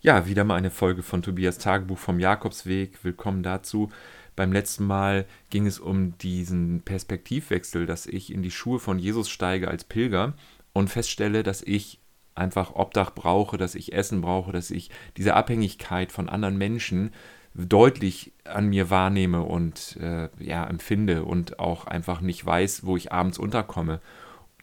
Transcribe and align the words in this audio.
Ja, 0.00 0.28
wieder 0.28 0.44
mal 0.44 0.54
eine 0.54 0.70
Folge 0.70 1.02
von 1.02 1.22
Tobias 1.22 1.58
Tagebuch 1.58 1.98
vom 1.98 2.20
Jakobsweg. 2.20 3.02
Willkommen 3.02 3.42
dazu. 3.42 3.90
Beim 4.36 4.52
letzten 4.52 4.86
Mal 4.86 5.26
ging 5.50 5.66
es 5.66 5.80
um 5.80 6.16
diesen 6.18 6.82
Perspektivwechsel, 6.82 7.84
dass 7.84 8.06
ich 8.06 8.32
in 8.32 8.44
die 8.44 8.52
Schuhe 8.52 8.78
von 8.78 9.00
Jesus 9.00 9.28
steige 9.28 9.66
als 9.66 9.82
Pilger 9.82 10.34
und 10.72 10.88
feststelle, 10.88 11.42
dass 11.42 11.62
ich 11.62 11.98
einfach 12.36 12.76
Obdach 12.76 13.12
brauche, 13.12 13.56
dass 13.56 13.74
ich 13.74 13.92
Essen 13.92 14.20
brauche, 14.20 14.52
dass 14.52 14.70
ich 14.70 14.92
diese 15.16 15.34
Abhängigkeit 15.34 16.12
von 16.12 16.28
anderen 16.28 16.56
Menschen 16.56 17.10
deutlich 17.54 18.32
an 18.44 18.68
mir 18.68 18.90
wahrnehme 18.90 19.42
und 19.42 19.96
äh, 20.00 20.28
ja, 20.38 20.64
empfinde 20.64 21.24
und 21.24 21.58
auch 21.58 21.88
einfach 21.88 22.20
nicht 22.20 22.46
weiß, 22.46 22.86
wo 22.86 22.96
ich 22.96 23.10
abends 23.10 23.36
unterkomme. 23.36 24.00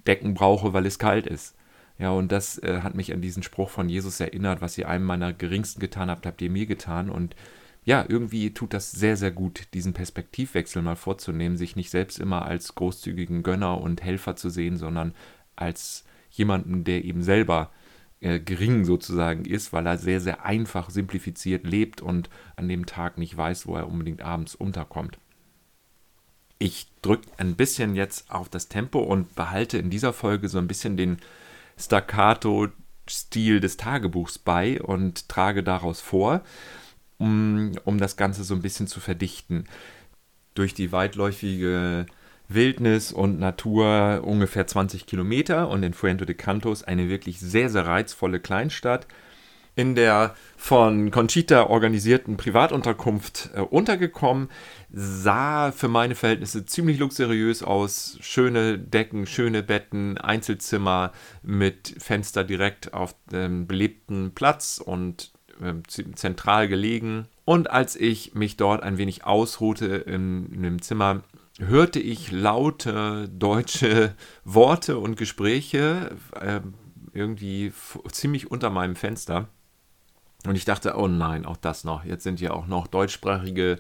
Decken 0.07 0.33
brauche, 0.33 0.71
weil 0.71 0.85
es 0.85 0.97
kalt 0.97 1.27
ist. 1.27 1.57
Ja, 1.97 2.11
und 2.11 2.31
das 2.31 2.57
äh, 2.57 2.81
hat 2.81 2.95
mich 2.95 3.13
an 3.13 3.21
diesen 3.21 3.43
Spruch 3.43 3.69
von 3.69 3.87
Jesus 3.87 4.19
erinnert, 4.19 4.61
was 4.61 4.77
ihr 4.77 4.89
einem 4.89 5.05
meiner 5.05 5.31
Geringsten 5.31 5.79
getan 5.79 6.09
habt, 6.09 6.25
habt 6.25 6.41
ihr 6.41 6.49
mir 6.49 6.65
getan. 6.65 7.09
Und 7.09 7.35
ja, 7.85 8.03
irgendwie 8.07 8.53
tut 8.53 8.73
das 8.73 8.91
sehr, 8.91 9.15
sehr 9.15 9.31
gut, 9.31 9.67
diesen 9.73 9.93
Perspektivwechsel 9.93 10.81
mal 10.81 10.95
vorzunehmen, 10.95 11.55
sich 11.55 11.75
nicht 11.75 11.89
selbst 11.89 12.19
immer 12.19 12.45
als 12.45 12.75
großzügigen 12.75 13.43
Gönner 13.43 13.79
und 13.79 14.03
Helfer 14.03 14.35
zu 14.35 14.49
sehen, 14.49 14.77
sondern 14.77 15.13
als 15.55 16.03
jemanden, 16.31 16.83
der 16.83 17.05
eben 17.05 17.23
selber 17.23 17.71
äh, 18.19 18.39
gering 18.39 18.83
sozusagen 18.83 19.45
ist, 19.45 19.71
weil 19.71 19.85
er 19.85 19.97
sehr, 19.97 20.19
sehr 20.19 20.45
einfach 20.45 20.89
simplifiziert 20.89 21.65
lebt 21.65 22.01
und 22.01 22.29
an 22.57 22.67
dem 22.67 22.85
Tag 22.85 23.17
nicht 23.17 23.37
weiß, 23.37 23.67
wo 23.67 23.75
er 23.75 23.87
unbedingt 23.87 24.21
abends 24.21 24.55
unterkommt. 24.55 25.17
Ich 26.57 26.87
drücke 27.01 27.27
ein 27.37 27.55
bisschen 27.55 27.95
jetzt 27.95 28.31
auf 28.31 28.49
das 28.49 28.67
Tempo 28.67 28.99
und 28.99 29.35
behalte 29.35 29.77
in 29.77 29.89
dieser 29.89 30.11
Folge 30.11 30.49
so 30.49 30.57
ein 30.57 30.67
bisschen 30.67 30.97
den 30.97 31.17
Staccato-Stil 31.77 33.59
des 33.59 33.77
Tagebuchs 33.77 34.39
bei 34.39 34.81
und 34.81 35.29
trage 35.29 35.63
daraus 35.63 36.01
vor, 36.01 36.41
um, 37.17 37.71
um 37.83 37.97
das 37.97 38.17
Ganze 38.17 38.43
so 38.43 38.55
ein 38.55 38.61
bisschen 38.61 38.87
zu 38.87 38.99
verdichten. 38.99 39.65
Durch 40.53 40.73
die 40.73 40.91
weitläufige 40.91 42.05
Wildnis 42.47 43.11
und 43.11 43.39
Natur 43.39 44.21
ungefähr 44.23 44.67
20 44.67 45.05
Kilometer 45.05 45.69
und 45.69 45.83
in 45.83 45.93
Fuente 45.93 46.25
de 46.25 46.35
Cantos 46.35 46.83
eine 46.83 47.09
wirklich 47.09 47.39
sehr, 47.39 47.69
sehr 47.69 47.85
reizvolle 47.85 48.39
Kleinstadt 48.39 49.07
in 49.75 49.95
der 49.95 50.35
von 50.57 51.11
Conchita 51.11 51.67
organisierten 51.67 52.37
Privatunterkunft 52.37 53.49
äh, 53.53 53.59
untergekommen. 53.59 54.49
Sah 54.91 55.71
für 55.71 55.89
meine 55.89 56.15
Verhältnisse 56.15 56.65
ziemlich 56.65 56.97
luxuriös 56.97 57.61
aus. 57.61 58.17
Schöne 58.21 58.79
Decken, 58.79 59.27
schöne 59.27 59.63
Betten, 59.63 60.17
Einzelzimmer 60.17 61.11
mit 61.43 61.95
Fenster 61.99 62.43
direkt 62.43 62.93
auf 62.93 63.15
dem 63.31 63.67
belebten 63.67 64.33
Platz 64.33 64.81
und 64.83 65.33
äh, 65.61 65.73
zentral 66.15 66.67
gelegen. 66.67 67.27
Und 67.43 67.69
als 67.69 67.95
ich 67.95 68.33
mich 68.33 68.57
dort 68.57 68.81
ein 68.81 68.97
wenig 68.97 69.25
ausruhte 69.25 69.87
in, 69.87 70.51
in 70.51 70.63
dem 70.63 70.81
Zimmer, 70.81 71.21
hörte 71.59 71.99
ich 71.99 72.31
laute 72.31 73.29
deutsche 73.29 74.15
Worte 74.43 74.97
und 74.97 75.15
Gespräche 75.15 76.15
äh, 76.39 76.61
irgendwie 77.13 77.71
ziemlich 78.11 78.51
unter 78.51 78.69
meinem 78.69 78.95
Fenster. 78.95 79.47
Und 80.47 80.55
ich 80.55 80.65
dachte, 80.65 80.95
oh 80.97 81.07
nein, 81.07 81.45
auch 81.45 81.57
das 81.57 81.83
noch. 81.83 82.03
Jetzt 82.03 82.23
sind 82.23 82.41
ja 82.41 82.51
auch 82.51 82.67
noch 82.67 82.87
deutschsprachige. 82.87 83.79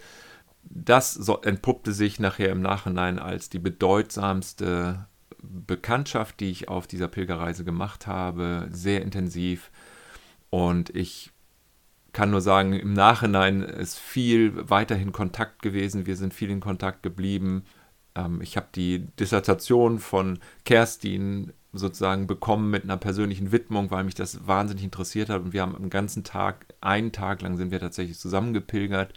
Das 0.63 1.17
entpuppte 1.43 1.93
sich 1.93 2.19
nachher 2.19 2.49
im 2.49 2.61
Nachhinein 2.61 3.19
als 3.19 3.49
die 3.49 3.59
bedeutsamste 3.59 5.07
Bekanntschaft, 5.41 6.39
die 6.39 6.49
ich 6.49 6.69
auf 6.69 6.87
dieser 6.87 7.07
Pilgerreise 7.07 7.63
gemacht 7.63 8.07
habe. 8.07 8.67
Sehr 8.71 9.01
intensiv. 9.01 9.71
Und 10.49 10.95
ich 10.95 11.31
kann 12.13 12.31
nur 12.31 12.41
sagen, 12.41 12.73
im 12.73 12.93
Nachhinein 12.93 13.61
ist 13.61 13.99
viel 13.99 14.69
weiterhin 14.69 15.11
Kontakt 15.11 15.61
gewesen. 15.61 16.05
Wir 16.05 16.15
sind 16.15 16.33
viel 16.33 16.49
in 16.49 16.61
Kontakt 16.61 17.03
geblieben. 17.03 17.65
Ähm, 18.15 18.41
ich 18.41 18.55
habe 18.55 18.67
die 18.73 18.99
Dissertation 19.19 19.99
von 19.99 20.39
Kerstin 20.63 21.51
sozusagen 21.77 22.27
bekommen 22.27 22.69
mit 22.69 22.83
einer 22.83 22.97
persönlichen 22.97 23.51
Widmung, 23.51 23.91
weil 23.91 24.03
mich 24.03 24.15
das 24.15 24.47
wahnsinnig 24.47 24.83
interessiert 24.83 25.29
hat. 25.29 25.41
Und 25.41 25.53
wir 25.53 25.61
haben 25.61 25.75
am 25.75 25.89
ganzen 25.89 26.23
Tag, 26.23 26.65
einen 26.81 27.11
Tag 27.11 27.41
lang 27.41 27.57
sind 27.57 27.71
wir 27.71 27.79
tatsächlich 27.79 28.17
zusammengepilgert. 28.19 29.13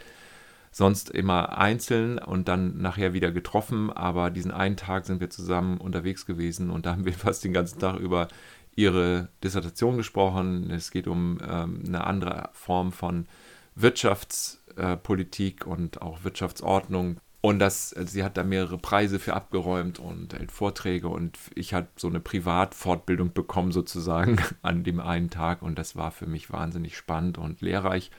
Sonst 0.71 1.11
immer 1.11 1.57
einzeln 1.57 2.19
und 2.19 2.47
dann 2.47 2.79
nachher 2.81 3.13
wieder 3.15 3.33
getroffen. 3.33 3.91
Aber 3.91 4.31
diesen 4.31 4.51
einen 4.51 4.77
Tag 4.77 5.07
sind 5.07 5.21
wir 5.21 5.31
zusammen 5.31 5.79
unterwegs 5.79 6.27
gewesen 6.27 6.71
und 6.71 6.87
da 6.87 6.93
haben 6.93 7.05
wir 7.05 7.13
fast 7.15 7.45
den 7.45 7.53
ganzen 7.53 7.79
Tag 7.79 7.99
über 7.99 8.29
ihre 8.77 9.29
Dissertation 9.43 9.97
gesprochen. 9.97 10.71
Es 10.71 10.91
geht 10.91 11.09
um 11.09 11.39
ähm, 11.43 11.83
eine 11.87 12.07
andere 12.07 12.51
Form 12.53 12.93
von 12.93 13.27
Wirtschaftspolitik 13.75 15.67
und 15.67 16.01
auch 16.03 16.23
Wirtschaftsordnung 16.25 17.21
und 17.41 17.61
das, 17.61 17.93
also 17.93 18.11
sie 18.11 18.25
hat 18.25 18.37
da 18.37 18.43
mehrere 18.43 18.79
Preise 18.79 19.21
für 19.21 19.35
abgeräumt 19.35 20.01
und 20.01 20.35
hält 20.35 20.51
Vorträge 20.51 21.09
und 21.09 21.39
ich 21.55 21.73
habe 21.73 21.87
so 21.97 22.09
eine 22.09 22.19
Privatfortbildung 22.19 23.33
bekommen 23.33 23.71
sozusagen 23.71 24.39
an 24.63 24.83
dem 24.83 24.99
einen 24.99 25.31
Tag 25.31 25.63
und 25.63 25.79
das 25.79 25.95
war 25.95 26.11
für 26.11 26.27
mich 26.27 26.53
wahnsinnig 26.53 26.97
spannend 26.97 27.39
und 27.39 27.61
lehrreich. 27.61 28.11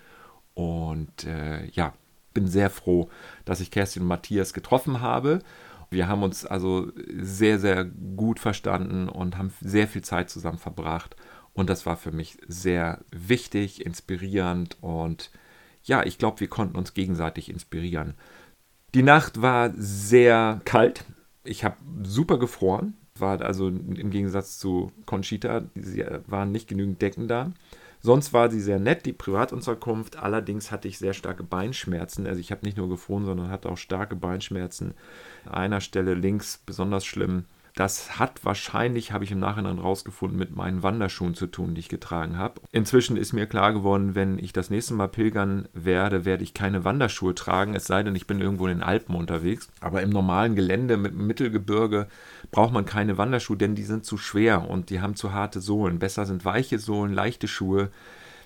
Und 0.54 1.26
äh, 1.26 1.66
ja, 1.68 1.94
bin 2.34 2.48
sehr 2.48 2.70
froh, 2.70 3.10
dass 3.44 3.60
ich 3.60 3.72
Kerstin 3.72 4.04
und 4.04 4.08
Matthias 4.08 4.54
getroffen 4.54 5.02
habe. 5.02 5.40
Wir 5.90 6.08
haben 6.08 6.24
uns 6.24 6.46
also 6.46 6.92
sehr, 6.96 7.60
sehr 7.60 7.86
gut 7.86 8.40
verstanden 8.40 9.10
und 9.10 9.38
haben 9.38 9.52
sehr 9.60 9.88
viel 9.88 10.04
Zeit 10.04 10.30
zusammen 10.30 10.60
verbracht. 10.60 11.16
Und 11.54 11.70
das 11.70 11.86
war 11.86 11.98
für 11.98 12.12
mich 12.12 12.38
sehr 12.48 13.00
wichtig, 13.12 13.86
inspirierend 13.86 14.78
und 14.82 15.30
ja, 15.84 16.04
ich 16.04 16.18
glaube, 16.18 16.40
wir 16.42 16.48
konnten 16.48 16.78
uns 16.78 16.94
gegenseitig 16.94 17.50
inspirieren. 17.50 18.14
Die 18.94 19.04
Nacht 19.04 19.42
war 19.42 19.72
sehr 19.76 20.62
kalt. 20.66 21.06
Ich 21.44 21.64
habe 21.64 21.78
super 22.04 22.40
gefroren. 22.40 22.96
War 23.18 23.42
also 23.42 23.68
im 23.68 24.12
Gegensatz 24.12 24.58
zu 24.60 24.92
Conchita, 25.06 25.64
sie 25.76 26.06
waren 26.28 26.52
nicht 26.52 26.70
genügend 26.70 27.02
Decken 27.02 27.28
da. 27.28 27.52
Sonst 28.02 28.32
war 28.32 28.50
sie 28.50 28.62
sehr 28.62 28.80
nett, 28.80 29.06
die 29.06 29.14
Privatunterkunft. 29.14 30.16
Allerdings 30.18 30.72
hatte 30.72 30.88
ich 30.88 30.98
sehr 30.98 31.14
starke 31.14 31.44
Beinschmerzen. 31.44 32.26
Also 32.28 32.40
ich 32.40 32.52
habe 32.52 32.66
nicht 32.66 32.78
nur 32.78 32.88
gefroren, 32.88 33.26
sondern 33.26 33.50
hatte 33.50 33.70
auch 33.70 33.78
starke 33.78 34.16
Beinschmerzen. 34.16 34.94
An 35.46 35.56
einer 35.56 35.82
Stelle 35.82 36.14
links 36.14 36.62
besonders 36.66 37.06
schlimm. 37.06 37.44
Das 37.80 38.20
hat 38.20 38.44
wahrscheinlich, 38.44 39.14
habe 39.14 39.24
ich 39.24 39.32
im 39.32 39.40
Nachhinein 39.40 39.80
rausgefunden, 39.80 40.38
mit 40.38 40.54
meinen 40.54 40.84
Wanderschuhen 40.84 41.34
zu 41.34 41.48
tun, 41.48 41.76
die 41.76 41.80
ich 41.80 41.88
getragen 41.88 42.38
habe. 42.38 42.60
Inzwischen 42.74 43.16
ist 43.16 43.32
mir 43.32 43.46
klar 43.46 43.72
geworden, 43.72 44.16
wenn 44.16 44.38
ich 44.38 44.52
das 44.52 44.70
nächste 44.70 44.96
Mal 44.96 45.08
pilgern 45.08 45.70
werde, 45.72 46.26
werde 46.26 46.44
ich 46.44 46.54
keine 46.54 46.84
Wanderschuhe 46.84 47.36
tragen, 47.36 47.76
es 47.76 47.86
sei 47.86 48.04
denn, 48.04 48.18
ich 48.18 48.28
bin 48.28 48.42
irgendwo 48.42 48.68
in 48.68 48.80
den 48.80 48.84
Alpen 48.84 49.16
unterwegs. 49.16 49.70
Aber 49.80 50.02
im 50.02 50.10
normalen 50.10 50.58
Gelände 50.58 50.98
mit 50.98 51.14
dem 51.14 51.26
Mittelgebirge 51.26 52.10
braucht 52.52 52.74
man 52.74 52.84
keine 52.84 53.18
Wanderschuhe, 53.18 53.56
denn 53.56 53.76
die 53.76 53.84
sind 53.84 54.04
zu 54.04 54.18
schwer 54.18 54.70
und 54.70 54.90
die 54.90 55.00
haben 55.00 55.16
zu 55.16 55.32
harte 55.32 55.62
Sohlen. 55.62 56.00
Besser 56.00 56.26
sind 56.26 56.44
weiche 56.44 56.80
Sohlen, 56.80 57.14
leichte 57.14 57.48
Schuhe. 57.48 57.92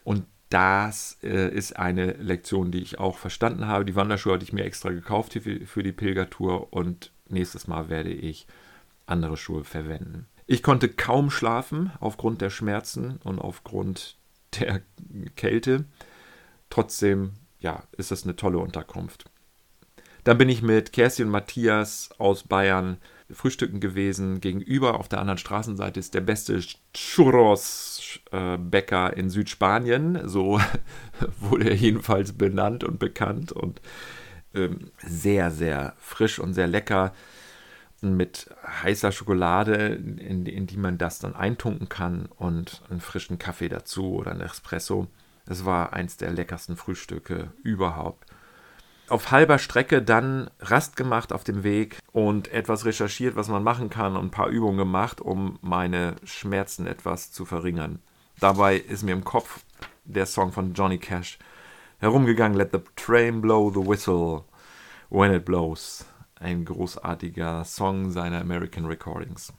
Und 0.04 0.28
das 0.52 1.18
äh, 1.24 1.50
ist 1.50 1.80
eine 1.80 2.12
Lektion, 2.12 2.70
die 2.70 2.84
ich 2.84 3.00
auch 3.00 3.18
verstanden 3.18 3.66
habe. 3.66 3.84
Die 3.84 3.96
Wanderschuhe 3.96 4.34
hatte 4.34 4.46
ich 4.46 4.54
mir 4.54 4.64
extra 4.64 4.92
gekauft 4.92 5.34
für, 5.34 5.66
für 5.66 5.82
die 5.82 5.92
Pilgertour 5.92 6.72
und 6.72 7.12
nächstes 7.30 7.68
Mal 7.68 7.90
werde 7.90 8.12
ich 8.12 8.46
andere 9.06 9.38
Schuhe 9.38 9.64
verwenden. 9.64 10.28
Ich 10.46 10.62
konnte 10.64 10.90
kaum 10.90 11.32
schlafen 11.32 11.92
aufgrund 12.00 12.42
der 12.42 12.50
Schmerzen 12.50 13.20
und 13.24 13.40
aufgrund 13.40 14.18
der 14.60 14.82
Kälte. 15.36 15.86
Trotzdem, 16.70 17.34
ja, 17.60 17.84
ist 17.98 18.12
das 18.12 18.24
eine 18.24 18.36
tolle 18.36 18.60
Unterkunft. 18.60 19.26
Dann 20.24 20.38
bin 20.38 20.50
ich 20.50 20.62
mit 20.62 20.94
Kerstin 20.94 21.26
und 21.28 21.32
Matthias 21.32 22.10
aus 22.18 22.44
Bayern 22.44 22.98
frühstücken 23.30 23.80
gewesen. 23.80 24.42
Gegenüber 24.42 25.00
auf 25.00 25.08
der 25.10 25.20
anderen 25.20 25.38
Straßenseite 25.38 26.00
ist 26.00 26.14
der 26.14 26.22
beste 26.22 26.60
Churros-Bäcker 26.94 29.18
in 29.18 29.30
Südspanien. 29.30 30.28
So 30.28 30.60
wurde 31.40 31.70
er 31.70 31.76
jedenfalls 31.76 32.34
benannt 32.34 32.84
und 32.84 33.00
bekannt 33.00 33.52
und 33.52 33.82
ähm, 34.54 34.92
sehr, 34.98 35.52
sehr 35.52 35.94
frisch 35.98 36.40
und 36.40 36.54
sehr 36.54 36.68
lecker 36.68 37.14
mit 38.04 38.50
heißer 38.84 39.12
Schokolade, 39.12 39.76
in, 39.76 40.46
in, 40.46 40.68
die 40.68 40.78
man 40.78 40.98
das 40.98 41.20
dann 41.20 41.36
eintunken 41.36 41.90
kann 41.90 42.28
und 42.38 42.82
einen 42.90 43.02
frischen 43.02 43.40
Kaffee 43.40 43.70
dazu 43.70 44.14
oder 44.14 44.32
einen 44.32 44.42
Espresso. 44.42 45.08
Es 45.46 45.66
war 45.66 45.94
eins 45.94 46.18
der 46.18 46.32
leckersten 46.32 46.76
Frühstücke 46.76 47.52
überhaupt. 47.64 48.26
Auf 49.10 49.32
halber 49.32 49.60
Strecke 49.60 50.02
dann 50.02 50.50
Rast 50.60 50.96
gemacht 50.96 51.34
auf 51.34 51.44
dem 51.44 51.64
Weg 51.64 52.00
und 52.12 52.48
etwas 52.52 52.86
recherchiert, 52.86 53.36
was 53.36 53.50
man 53.50 53.64
machen 53.64 53.90
kann 53.90 54.16
und 54.16 54.26
ein 54.26 54.32
paar 54.32 54.48
Übungen 54.48 54.78
gemacht, 54.78 55.20
um 55.20 55.60
meine 55.62 56.16
Schmerzen 56.24 56.88
etwas 56.88 57.32
zu 57.32 57.46
verringern. 57.46 58.00
Dabei 58.40 58.78
ist 58.78 59.04
mir 59.04 59.12
im 59.12 59.24
Kopf 59.24 59.64
der 60.06 60.26
Song 60.26 60.52
von 60.52 60.74
Johnny 60.74 60.98
Cash 60.98 61.38
herumgegangen, 62.00 62.58
Let 62.58 62.72
the 62.72 62.80
train 62.96 63.42
blow 63.42 63.72
the 63.72 63.86
whistle 63.86 64.46
when 65.10 65.34
it 65.34 65.46
blows 65.46 66.06
ein 66.44 66.66
großartiger 66.66 67.64
Song 67.66 68.12
seiner 68.12 68.42
American 68.42 68.86
Recordings. 68.86 69.54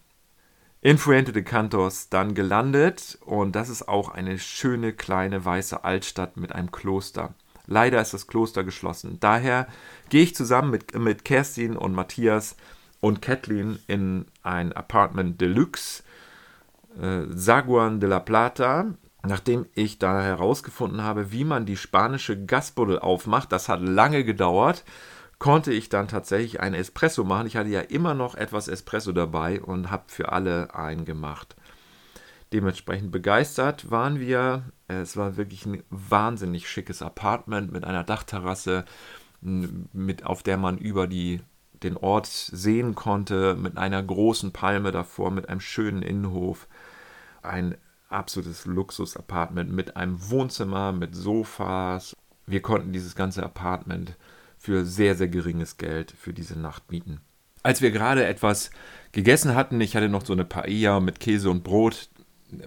in 0.85 0.99
Fuente 0.99 1.33
de 1.33 1.43
Cantos 1.43 2.11
dann 2.11 2.35
gelandet 2.35 3.19
und 3.25 3.57
das 3.57 3.71
ist 3.71 3.89
auch 3.89 4.11
eine 4.11 4.39
schöne 4.39 4.93
kleine 4.93 5.43
weiße 5.43 5.83
Altstadt 5.83 6.37
mit 6.37 6.53
einem 6.53 6.71
Kloster. 6.71 7.33
Leider 7.67 8.03
ist 8.03 8.13
das 8.13 8.27
Kloster 8.27 8.65
geschlossen. 8.65 9.17
Daher 9.19 9.67
gehe 10.11 10.23
ich 10.23 10.35
zusammen 10.35 10.71
mit, 10.71 10.95
mit 10.95 11.25
Kerstin 11.25 11.79
und 11.79 11.95
Matthias 11.95 12.57
und 13.01 13.23
Kathleen 13.23 13.79
in 13.87 14.27
ein 14.43 14.75
Apartment 14.75 15.41
Deluxe, 15.41 16.03
äh, 17.01 17.23
Saguan 17.31 17.99
de 18.01 18.11
la 18.11 18.21
Plata. 18.21 18.87
Nachdem 19.27 19.65
ich 19.75 19.99
da 19.99 20.21
herausgefunden 20.21 21.03
habe, 21.03 21.33
wie 21.33 21.45
man 21.45 21.65
die 21.65 21.79
spanische 21.79 22.45
Gasbuddel 22.45 22.99
aufmacht, 22.99 23.53
das 23.53 23.71
hat 23.71 23.81
lange 23.81 24.23
gedauert, 24.23 24.85
konnte 25.45 25.75
ich 25.75 25.91
dann 25.91 26.09
tatsächlich 26.09 26.61
ein 26.61 26.73
Espresso 26.73 27.23
machen. 27.23 27.47
Ich 27.47 27.59
hatte 27.59 27.69
ja 27.69 27.83
immer 27.83 28.15
noch 28.15 28.35
etwas 28.35 28.67
Espresso 28.67 29.13
dabei 29.13 29.61
und 29.61 29.91
habe 29.91 30.05
für 30.07 30.33
alle 30.33 30.75
einen 30.75 31.05
gemacht. 31.05 31.55
Dementsprechend 32.55 33.13
begeistert 33.13 33.91
waren 33.91 34.21
wir. 34.21 34.63
Es 34.89 35.19
war 35.19 35.37
wirklich 35.37 35.67
ein 35.67 35.83
wahnsinnig 35.91 36.67
schickes 36.67 37.03
Apartment 37.03 37.71
mit 37.71 37.85
einer 37.85 38.05
Dachterrasse, 38.05 38.87
mit, 39.43 40.25
auf 40.25 40.43
der 40.43 40.57
man 40.57 40.79
über 40.79 41.07
die, 41.07 41.43
den 41.83 41.99
Ort 41.99 42.25
sehen 42.25 42.95
konnte, 42.95 43.55
mit 43.55 43.77
einer 43.77 44.03
großen 44.03 44.51
Palme 44.51 44.93
davor, 44.93 45.31
mit 45.31 45.51
einem 45.51 45.61
schönen 45.61 46.01
Innenhof. 46.01 46.69
Ein 47.43 47.77
absolutes 48.09 48.65
Luxus-Apartment 48.65 49.71
mit 49.71 49.95
einem 49.95 50.31
Wohnzimmer, 50.31 50.93
mit 50.93 51.15
Sofas. 51.15 52.17
Wir 52.47 52.63
konnten 52.63 52.95
dieses 52.95 53.15
ganze 53.15 53.43
Apartment 53.43 54.17
für 54.65 54.87
sehr, 54.87 55.15
sehr 55.15 55.29
geringes 55.29 55.77
Geld 55.77 56.11
für 56.11 56.33
diese 56.33 56.59
Nacht 56.59 56.91
mieten. 56.91 57.21
Als 57.63 57.83
wir 57.83 57.91
gerade 57.91 58.25
etwas 58.25 58.71
gegessen 59.13 59.55
hatten, 59.55 59.81
ich 59.81 59.95
hatte 59.95 60.09
noch 60.09 60.25
so 60.25 60.33
eine 60.33 60.45
Paella 60.45 61.01
mit 61.01 61.21
Käse 61.21 61.51
und 61.51 61.65
Brot, 61.65 62.09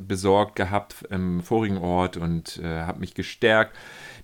besorgt 0.02 0.56
gehabt 0.56 1.06
im 1.10 1.42
vorigen 1.42 1.78
Ort 1.78 2.18
und 2.18 2.58
äh, 2.58 2.82
habe 2.82 3.00
mich 3.00 3.14
gestärkt. 3.14 3.76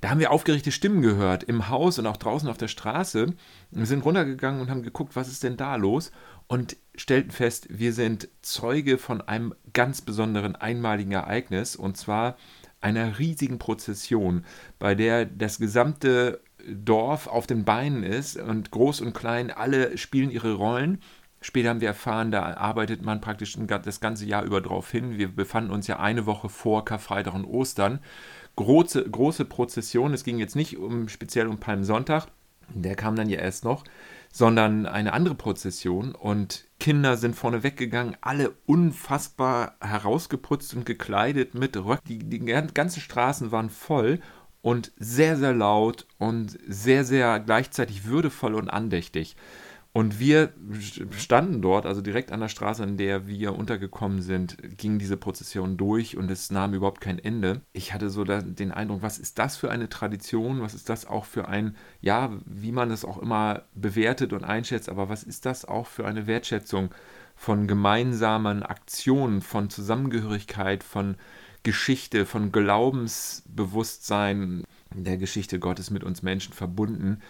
Da 0.02 0.10
haben 0.10 0.20
wir 0.20 0.32
aufgeregte 0.32 0.72
Stimmen 0.72 1.02
gehört 1.02 1.44
im 1.44 1.70
Haus 1.70 2.00
und 2.00 2.08
auch 2.08 2.18
draußen 2.18 2.50
auf 2.50 2.58
der 2.58 2.68
Straße. 2.68 3.34
Wir 3.72 3.86
sind 3.86 4.04
runtergegangen 4.04 4.62
und 4.62 4.70
haben 4.70 4.84
geguckt, 4.84 5.16
was 5.16 5.30
ist 5.30 5.44
denn 5.44 5.58
da 5.58 5.76
los 5.76 6.12
und 6.48 6.76
stellten 6.96 7.32
fest, 7.32 7.68
wir 7.70 7.94
sind 7.94 8.28
Zeuge 8.42 8.98
von 8.98 9.22
einem 9.22 9.56
ganz 9.72 10.02
besonderen 10.02 10.56
einmaligen 10.56 11.14
Ereignis 11.14 11.76
und 11.76 11.98
zwar 11.98 12.36
einer 12.82 13.18
riesigen 13.18 13.60
Prozession, 13.60 14.44
bei 14.78 14.94
der 14.94 15.26
das 15.26 15.58
gesamte 15.58 16.42
Dorf 16.68 17.28
auf 17.28 17.48
den 17.48 17.66
Beinen 17.66 18.04
ist 18.04 18.38
und 18.38 18.72
groß 18.72 19.02
und 19.02 19.14
klein 19.14 19.52
alle 19.52 19.98
spielen 19.98 20.32
ihre 20.32 20.54
Rollen 20.54 21.00
Später 21.44 21.70
haben 21.70 21.82
wir 21.82 21.90
erfahren, 21.90 22.32
da 22.32 22.54
arbeitet 22.54 23.02
man 23.02 23.20
praktisch 23.20 23.58
das 23.58 24.00
ganze 24.00 24.26
Jahr 24.26 24.44
über 24.44 24.62
drauf 24.62 24.90
hin. 24.90 25.18
Wir 25.18 25.28
befanden 25.28 25.72
uns 25.72 25.88
ja 25.88 26.00
eine 26.00 26.26
Woche 26.26 26.48
vor 26.48 26.86
Karfreitag 26.86 27.34
und 27.34 27.44
Ostern. 27.44 28.00
Große, 28.56 29.04
große 29.04 29.44
Prozession. 29.44 30.14
Es 30.14 30.24
ging 30.24 30.40
jetzt 30.40 30.56
nicht 30.56 30.78
um, 30.78 31.10
speziell 31.10 31.48
um 31.48 31.58
Palmsonntag, 31.58 32.28
der 32.70 32.96
kam 32.96 33.18
dann 33.18 33.28
ja 33.28 33.40
erst 33.40 33.66
noch, 33.66 33.84
sondern 34.32 34.86
eine 34.86 35.12
andere 35.12 35.36
Prozession. 35.36 36.16
Und 36.16 36.66
Kinder 36.80 37.18
sind 37.18 37.36
vorne 37.36 37.62
weggegangen, 37.62 38.16
alle 38.22 38.54
unfassbar 38.66 39.76
herausgeputzt 39.82 40.74
und 40.76 40.86
gekleidet 40.86 41.56
mit 41.56 41.76
Röck. 41.76 42.00
Die, 42.06 42.20
die 42.20 42.40
ganzen 42.40 43.02
Straßen 43.02 43.52
waren 43.52 43.70
voll 43.70 44.22
und 44.64 44.94
sehr, 44.98 45.36
sehr 45.38 45.54
laut 45.54 46.08
und 46.18 46.58
sehr, 46.68 47.04
sehr 47.04 47.40
gleichzeitig 47.42 48.06
würdevoll 48.06 48.56
und 48.56 48.70
andächtig. 48.70 49.36
Und 49.92 50.20
wir 50.20 50.54
standen 51.12 51.62
dort, 51.62 51.86
also 51.86 52.02
direkt 52.02 52.32
an 52.32 52.40
der 52.40 52.48
Straße, 52.48 52.82
an 52.82 52.98
der 52.98 53.28
wir 53.28 53.56
untergekommen 53.56 54.24
sind, 54.24 54.58
ging 54.78 54.98
diese 54.98 55.18
Prozession 55.18 55.78
durch 55.78 56.18
und 56.18 56.32
es 56.32 56.50
nahm 56.50 56.74
überhaupt 56.74 57.02
kein 57.02 57.20
Ende. 57.20 57.62
Ich 57.74 57.94
hatte 57.94 58.10
so 58.10 58.24
den 58.24 58.72
Eindruck, 58.72 59.04
was 59.04 59.20
ist 59.20 59.38
das 59.38 59.56
für 59.56 59.70
eine 59.70 59.90
Tradition? 59.90 60.62
Was 60.62 60.74
ist 60.74 60.90
das 60.90 61.06
auch 61.06 61.26
für 61.26 61.48
ein, 61.48 61.76
ja, 62.02 62.32
wie 62.46 62.72
man 62.72 62.90
es 62.90 63.06
auch 63.06 63.20
immer 63.20 63.64
bewertet 63.76 64.34
und 64.34 64.44
einschätzt, 64.44 64.90
aber 64.90 65.10
was 65.10 65.24
ist 65.24 65.46
das 65.46 65.66
auch 65.66 65.86
für 65.86 66.08
eine 66.08 66.26
Wertschätzung 66.26 66.90
von 67.36 67.68
gemeinsamen 67.68 68.64
Aktionen, 68.64 69.42
von 69.42 69.70
Zusammengehörigkeit, 69.70 70.84
von 70.84 71.18
Geschichte, 71.64 72.26
von 72.26 72.52
Glaubensbewusstsein 72.52 74.64
der 74.94 75.18
Geschichte 75.18 75.60
Gottes 75.60 75.90
mit 75.90 76.04
uns 76.04 76.22
Menschen 76.22 76.54
verbunden 76.54 77.22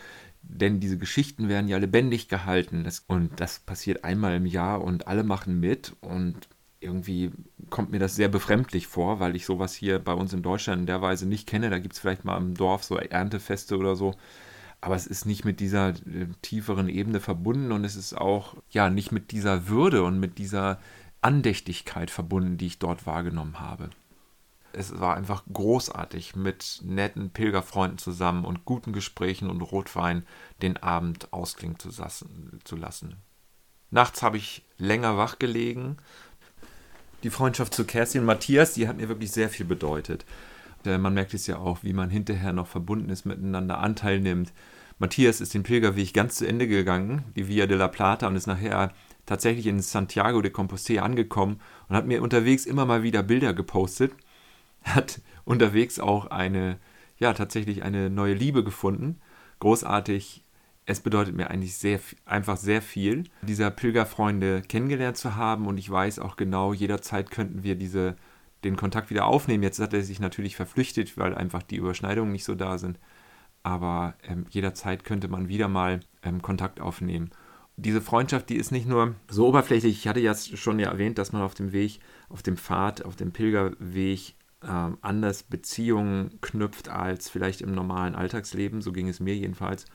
denn 0.44 0.80
diese 0.80 0.98
Geschichten 0.98 1.50
werden 1.50 1.68
ja 1.68 1.78
lebendig 1.78 2.28
gehalten. 2.28 2.88
Und 3.08 3.40
das 3.40 3.60
passiert 3.60 4.04
einmal 4.04 4.36
im 4.36 4.46
Jahr 4.46 4.82
und 4.82 5.08
alle 5.08 5.24
machen 5.24 5.60
mit. 5.60 5.96
Und 6.02 6.48
irgendwie 6.80 7.32
kommt 7.70 7.92
mir 7.92 8.00
das 8.00 8.16
sehr 8.16 8.28
befremdlich 8.28 8.88
vor, 8.88 9.20
weil 9.20 9.36
ich 9.36 9.46
sowas 9.46 9.74
hier 9.74 10.00
bei 10.00 10.14
uns 10.14 10.34
in 10.34 10.44
Deutschland 10.44 10.82
in 10.82 10.86
der 10.86 11.02
Weise 11.02 11.26
nicht 11.26 11.48
kenne. 11.48 11.70
Da 11.70 11.80
gibt 11.80 11.94
es 11.94 12.00
vielleicht 12.00 12.26
mal 12.26 12.38
im 12.38 12.56
Dorf 12.56 12.84
so 12.84 12.98
Erntefeste 12.98 13.78
oder 13.78 13.96
so. 13.96 14.16
Aber 14.82 14.96
es 14.96 15.08
ist 15.08 15.26
nicht 15.26 15.46
mit 15.46 15.62
dieser 15.62 15.90
äh, 15.90 16.28
tieferen 16.42 16.90
Ebene 16.90 17.22
verbunden 17.22 17.72
und 17.72 17.86
es 17.86 17.96
ist 17.96 18.14
auch 18.14 18.56
ja 18.70 18.90
nicht 18.90 19.14
mit 19.14 19.32
dieser 19.32 19.70
Würde 19.70 20.04
und 20.04 20.20
mit 20.20 20.38
dieser 20.38 20.78
Andächtigkeit 21.22 22.12
verbunden, 22.12 22.58
die 22.58 22.68
ich 22.68 22.80
dort 22.80 23.08
wahrgenommen 23.08 23.62
habe 23.62 23.90
es 24.74 25.00
war 25.00 25.16
einfach 25.16 25.44
großartig, 25.52 26.36
mit 26.36 26.82
netten 26.84 27.30
Pilgerfreunden 27.30 27.98
zusammen 27.98 28.44
und 28.44 28.66
guten 28.66 28.92
Gesprächen 28.92 29.50
und 29.50 29.62
Rotwein 29.62 30.26
den 30.62 30.78
Abend 30.78 31.32
ausklingen 31.32 31.78
zu 31.80 32.76
lassen. 32.76 33.16
Nachts 33.92 34.24
habe 34.24 34.38
ich 34.38 34.66
länger 34.78 35.18
wach 35.18 35.38
gelegen. 35.40 35.98
Die 37.22 37.30
Freundschaft 37.30 37.74
zu 37.74 37.86
Kerstin 37.86 38.22
und 38.22 38.28
Matthias, 38.28 38.74
die 38.74 38.88
hat 38.88 38.98
mir 38.98 39.08
wirklich 39.10 39.32
sehr 39.32 39.50
viel 39.50 39.66
bedeutet. 39.66 40.26
Man 40.84 41.14
merkt 41.14 41.34
es 41.34 41.48
ja 41.48 41.58
auch, 41.58 41.84
wie 41.84 41.94
man 41.94 42.10
hinterher 42.10 42.52
noch 42.52 42.68
verbunden 42.68 43.10
ist, 43.10 43.26
miteinander 43.26 43.78
Anteil 43.78 44.20
nimmt. 44.20 44.52
Matthias 45.00 45.40
ist 45.40 45.54
den 45.54 45.64
Pilgerweg 45.64 46.14
ganz 46.14 46.36
zu 46.36 46.48
Ende 46.48 46.68
gegangen, 46.68 47.24
die 47.36 47.48
Via 47.48 47.68
de 47.68 47.78
la 47.78 47.88
Plata, 47.88 48.28
und 48.28 48.36
ist 48.36 48.48
nachher 48.48 48.92
tatsächlich 49.26 49.68
in 49.68 49.80
Santiago 49.80 50.42
de 50.42 50.52
Compostela 50.52 51.04
angekommen 51.04 51.62
und 51.88 51.96
hat 51.96 52.06
mir 52.06 52.22
unterwegs 52.22 52.66
immer 52.66 52.86
mal 52.86 53.04
wieder 53.04 53.24
Bilder 53.24 53.54
gepostet 53.54 54.12
hat 54.84 55.22
unterwegs 55.46 56.00
auch 56.00 56.28
eine, 56.28 56.78
ja, 57.18 57.34
tatsächlich 57.34 57.84
eine 57.84 58.10
neue 58.10 58.34
Liebe 58.34 58.64
gefunden. 58.64 59.20
Großartig. 59.60 60.44
Es 60.86 61.00
bedeutet 61.00 61.34
mir 61.34 61.50
eigentlich 61.50 61.78
sehr, 61.78 62.02
einfach 62.26 62.58
sehr 62.58 62.82
viel, 62.82 63.24
dieser 63.42 63.72
Pilgerfreunde 63.72 64.62
kennengelernt 64.64 65.16
zu 65.16 65.38
haben. 65.38 65.66
Und 65.66 65.78
ich 65.78 65.90
weiß 65.90 66.20
auch 66.20 66.36
genau, 66.36 66.74
jederzeit 66.74 67.32
könnten 67.32 67.64
wir 67.64 67.76
diese, 67.76 68.18
den 68.66 68.76
Kontakt 68.76 69.10
wieder 69.10 69.26
aufnehmen. 69.26 69.64
Jetzt 69.64 69.80
hat 69.80 69.94
er 69.94 70.02
sich 70.02 70.20
natürlich 70.20 70.58
verflüchtet, 70.58 71.18
weil 71.18 71.36
einfach 71.36 71.64
die 71.64 71.78
Überschneidungen 71.78 72.34
nicht 72.34 72.44
so 72.44 72.54
da 72.54 72.78
sind. 72.78 73.00
Aber 73.64 74.16
ähm, 74.28 74.46
jederzeit 74.50 75.06
könnte 75.06 75.30
man 75.30 75.48
wieder 75.48 75.70
mal 75.70 76.02
ähm, 76.22 76.42
Kontakt 76.42 76.82
aufnehmen 76.82 77.32
diese 77.76 78.02
Freundschaft, 78.02 78.50
die 78.50 78.56
ist 78.56 78.72
nicht 78.72 78.88
nur 78.88 79.16
so 79.28 79.48
oberflächlich. 79.48 79.98
Ich 79.98 80.08
hatte 80.08 80.20
ja 80.20 80.36
schon 80.36 80.80
ja 80.80 80.92
erwähnt, 80.92 81.18
dass 81.18 81.32
man 81.32 81.42
auf 81.42 81.56
dem 81.56 81.72
Weg, 81.72 82.00
auf 82.30 82.44
dem 82.44 82.58
Pfad, 82.58 83.04
auf 83.04 83.16
dem 83.16 83.32
Pilgerweg 83.32 84.36
äh, 84.64 84.92
anders 85.02 85.44
Beziehungen 85.44 86.40
knüpft 86.42 86.90
als 86.90 87.30
vielleicht 87.30 87.62
im 87.62 87.74
normalen 87.74 88.16
Alltagsleben. 88.16 88.82
So 88.82 88.92
ging 88.92 89.08
es 89.10 89.20
mir 89.20 89.36
jedenfalls. 89.36 89.86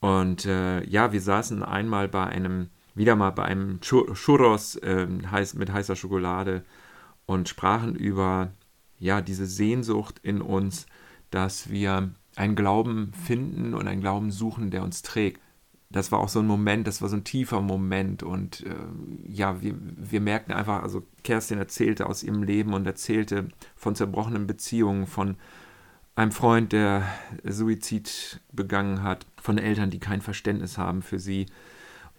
Und 0.00 0.46
äh, 0.46 0.84
ja, 0.84 1.12
wir 1.12 1.20
saßen 1.20 1.62
einmal 1.62 2.08
bei 2.08 2.24
einem, 2.24 2.70
wieder 2.94 3.16
mal 3.16 3.30
bei 3.30 3.44
einem 3.44 3.80
Churros 3.80 4.76
äh, 4.76 5.06
heiß, 5.30 5.54
mit 5.54 5.72
heißer 5.72 5.96
Schokolade 5.96 6.64
und 7.26 7.48
sprachen 7.48 7.94
über 7.94 8.52
ja, 8.98 9.20
diese 9.20 9.46
Sehnsucht 9.46 10.20
in 10.22 10.40
uns, 10.40 10.86
dass 11.30 11.70
wir 11.70 12.10
einen 12.36 12.56
Glauben 12.56 13.12
finden 13.12 13.74
und 13.74 13.88
einen 13.88 14.00
Glauben 14.00 14.30
suchen, 14.30 14.70
der 14.70 14.82
uns 14.82 15.02
trägt 15.02 15.40
das 15.90 16.10
war 16.12 16.18
auch 16.18 16.28
so 16.28 16.40
ein 16.40 16.46
Moment, 16.46 16.86
das 16.86 17.00
war 17.00 17.08
so 17.08 17.16
ein 17.16 17.24
tiefer 17.24 17.60
Moment 17.60 18.22
und 18.22 18.64
äh, 18.66 18.74
ja, 19.28 19.62
wir, 19.62 19.74
wir 19.78 20.20
merkten 20.20 20.52
einfach, 20.52 20.82
also 20.82 21.04
Kerstin 21.22 21.58
erzählte 21.58 22.06
aus 22.06 22.22
ihrem 22.22 22.42
Leben 22.42 22.74
und 22.74 22.86
erzählte 22.86 23.48
von 23.76 23.94
zerbrochenen 23.94 24.46
Beziehungen, 24.46 25.06
von 25.06 25.36
einem 26.16 26.32
Freund, 26.32 26.72
der 26.72 27.06
Suizid 27.44 28.40
begangen 28.52 29.02
hat, 29.02 29.26
von 29.40 29.58
Eltern, 29.58 29.90
die 29.90 30.00
kein 30.00 30.22
Verständnis 30.22 30.78
haben 30.78 31.02
für 31.02 31.18
sie, 31.18 31.46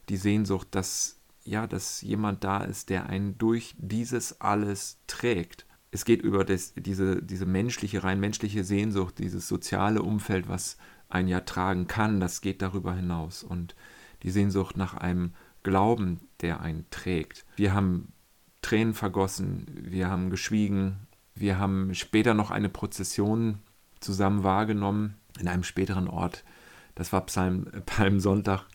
die 0.07 0.17
Sehnsucht, 0.17 0.67
dass 0.71 1.17
ja, 1.47 1.65
dass 1.65 2.01
jemand 2.01 2.43
da 2.43 2.63
ist, 2.63 2.89
der 2.89 3.07
einen 3.07 3.38
durch 3.38 3.74
dieses 3.77 4.41
alles 4.41 5.00
trägt. 5.07 5.65
Es 5.91 6.03
geht 6.03 6.21
über 6.21 6.43
das, 6.43 6.74
diese, 6.75 7.24
diese 7.24 7.45
menschliche, 7.45 8.03
rein 8.03 8.19
menschliche 8.19 8.65
Sehnsucht, 8.65 9.17
dieses 9.19 9.47
soziale 9.47 10.01
Umfeld, 10.01 10.50
was 10.50 10.77
ein 11.09 11.27
Jahr 11.27 11.45
tragen 11.45 11.87
kann, 11.87 12.19
das 12.19 12.41
geht 12.41 12.61
darüber 12.61 12.93
hinaus. 12.93 13.43
Und 13.43 13.75
die 14.23 14.31
Sehnsucht 14.31 14.77
nach 14.77 14.93
einem 14.93 15.33
Glauben, 15.63 16.21
der 16.41 16.61
einen 16.61 16.85
trägt. 16.89 17.45
Wir 17.55 17.73
haben 17.73 18.11
Tränen 18.61 18.93
vergossen, 18.93 19.65
wir 19.81 20.09
haben 20.09 20.29
geschwiegen, 20.29 21.07
wir 21.35 21.59
haben 21.59 21.93
später 21.93 22.33
noch 22.33 22.51
eine 22.51 22.69
Prozession 22.69 23.59
zusammen 23.99 24.43
wahrgenommen 24.43 25.15
in 25.39 25.47
einem 25.47 25.63
späteren 25.63 26.07
Ort. 26.07 26.43
Das 26.95 27.13
war 27.13 27.25
Psalm, 27.25 27.67
Palmsonntag. 27.85 28.65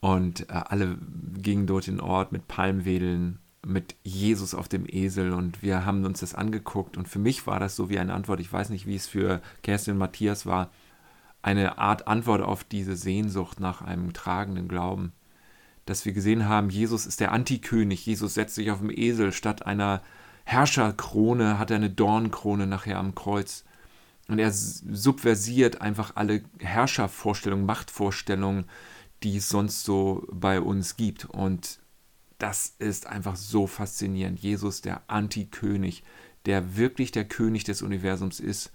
Und 0.00 0.50
äh, 0.50 0.54
alle 0.54 0.98
gingen 1.34 1.66
dort 1.66 1.86
den 1.86 2.00
Ort 2.00 2.32
mit 2.32 2.48
Palmwedeln 2.48 3.38
mit 3.64 3.94
Jesus 4.02 4.54
auf 4.54 4.68
dem 4.68 4.86
Esel 4.88 5.32
und 5.32 5.62
wir 5.62 5.86
haben 5.86 6.04
uns 6.04 6.20
das 6.20 6.34
angeguckt 6.34 6.96
und 6.96 7.06
für 7.08 7.20
mich 7.20 7.46
war 7.46 7.60
das 7.60 7.76
so 7.76 7.88
wie 7.88 7.98
eine 7.98 8.12
Antwort, 8.12 8.40
ich 8.40 8.52
weiß 8.52 8.70
nicht, 8.70 8.86
wie 8.86 8.96
es 8.96 9.06
für 9.06 9.40
Kerstin 9.62 9.92
und 9.92 9.98
Matthias 9.98 10.46
war, 10.46 10.70
eine 11.42 11.78
Art 11.78 12.06
Antwort 12.06 12.40
auf 12.40 12.64
diese 12.64 12.96
Sehnsucht 12.96 13.60
nach 13.60 13.82
einem 13.82 14.12
tragenden 14.12 14.68
Glauben, 14.68 15.12
dass 15.84 16.04
wir 16.04 16.12
gesehen 16.12 16.48
haben, 16.48 16.70
Jesus 16.70 17.06
ist 17.06 17.20
der 17.20 17.32
Antikönig, 17.32 18.06
Jesus 18.06 18.34
setzt 18.34 18.54
sich 18.54 18.70
auf 18.70 18.78
dem 18.78 18.90
Esel, 18.90 19.32
statt 19.32 19.66
einer 19.66 20.02
Herrscherkrone 20.44 21.58
hat 21.58 21.70
er 21.70 21.76
eine 21.76 21.90
Dornkrone 21.90 22.66
nachher 22.66 22.98
am 22.98 23.14
Kreuz. 23.14 23.64
Und 24.28 24.38
er 24.38 24.52
subversiert 24.52 25.80
einfach 25.80 26.12
alle 26.14 26.42
Herrschervorstellungen, 26.60 27.66
Machtvorstellungen, 27.66 28.66
die 29.22 29.36
es 29.36 29.48
sonst 29.48 29.84
so 29.84 30.26
bei 30.32 30.60
uns 30.60 30.96
gibt. 30.96 31.24
Und 31.24 31.80
das 32.38 32.74
ist 32.78 33.06
einfach 33.06 33.36
so 33.36 33.66
faszinierend. 33.66 34.38
Jesus, 34.38 34.80
der 34.80 35.02
Antikönig, 35.08 36.02
der 36.46 36.76
wirklich 36.76 37.12
der 37.12 37.24
König 37.24 37.64
des 37.64 37.82
Universums 37.82 38.40
ist, 38.40 38.72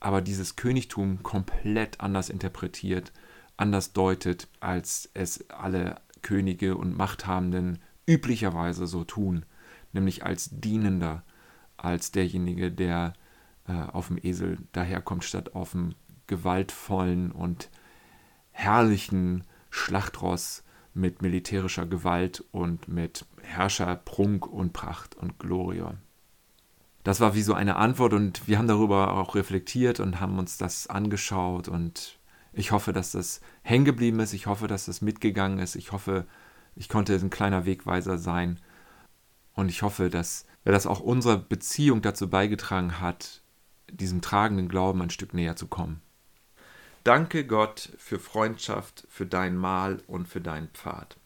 aber 0.00 0.20
dieses 0.20 0.56
Königtum 0.56 1.22
komplett 1.22 2.00
anders 2.00 2.30
interpretiert, 2.30 3.12
anders 3.56 3.92
deutet, 3.92 4.48
als 4.60 5.10
es 5.14 5.48
alle 5.50 6.00
Könige 6.22 6.76
und 6.76 6.96
Machthabenden 6.96 7.78
üblicherweise 8.06 8.86
so 8.86 9.04
tun, 9.04 9.44
nämlich 9.92 10.24
als 10.24 10.50
Dienender, 10.52 11.24
als 11.76 12.10
derjenige, 12.12 12.70
der 12.70 13.12
äh, 13.66 13.72
auf 13.72 14.08
dem 14.08 14.18
Esel 14.22 14.58
daherkommt, 14.72 15.24
statt 15.24 15.54
auf 15.54 15.72
dem 15.72 15.94
gewaltvollen 16.26 17.32
und 17.32 17.70
herrlichen 18.50 19.44
Schlachtross 19.70 20.64
mit 20.94 21.22
militärischer 21.22 21.86
Gewalt 21.86 22.44
und 22.50 22.88
mit 22.88 23.24
Herrscherprunk 23.42 24.46
und 24.46 24.72
Pracht 24.72 25.14
und 25.14 25.38
Gloria. 25.38 25.94
Das 27.08 27.20
war 27.20 27.34
wie 27.34 27.40
so 27.40 27.54
eine 27.54 27.76
Antwort 27.76 28.12
und 28.12 28.46
wir 28.48 28.58
haben 28.58 28.68
darüber 28.68 29.14
auch 29.14 29.34
reflektiert 29.34 29.98
und 29.98 30.20
haben 30.20 30.38
uns 30.38 30.58
das 30.58 30.88
angeschaut 30.88 31.66
und 31.66 32.18
ich 32.52 32.70
hoffe, 32.70 32.92
dass 32.92 33.12
das 33.12 33.40
hängen 33.62 33.86
geblieben 33.86 34.20
ist, 34.20 34.34
ich 34.34 34.46
hoffe, 34.46 34.66
dass 34.66 34.84
das 34.84 35.00
mitgegangen 35.00 35.58
ist, 35.58 35.74
ich 35.74 35.92
hoffe, 35.92 36.26
ich 36.76 36.90
konnte 36.90 37.14
ein 37.14 37.30
kleiner 37.30 37.64
Wegweiser 37.64 38.18
sein 38.18 38.60
und 39.54 39.70
ich 39.70 39.80
hoffe, 39.80 40.10
dass 40.10 40.44
das 40.64 40.86
auch 40.86 41.00
unsere 41.00 41.38
Beziehung 41.38 42.02
dazu 42.02 42.28
beigetragen 42.28 43.00
hat, 43.00 43.40
diesem 43.90 44.20
tragenden 44.20 44.68
Glauben 44.68 45.00
ein 45.00 45.08
Stück 45.08 45.32
näher 45.32 45.56
zu 45.56 45.66
kommen. 45.66 46.02
Danke 47.04 47.46
Gott 47.46 47.90
für 47.96 48.18
Freundschaft, 48.18 49.06
für 49.08 49.24
dein 49.24 49.56
Mahl 49.56 50.02
und 50.08 50.28
für 50.28 50.42
deinen 50.42 50.68
Pfad. 50.68 51.16